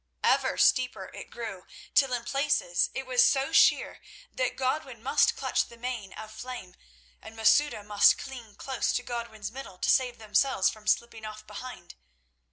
[0.23, 4.01] Ever steeper it grew, till in places it was so sheer
[4.33, 6.75] that Godwin must clutch the mane of Flame,
[7.21, 11.93] and Masouda must cling close to Godwin's middle to save themselves from slipping off behind.